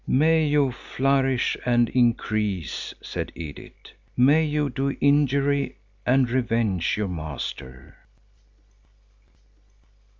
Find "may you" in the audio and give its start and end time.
0.07-0.71, 4.17-4.71